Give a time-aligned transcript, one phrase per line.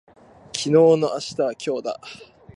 [0.51, 2.01] 昨日の明日は今日だ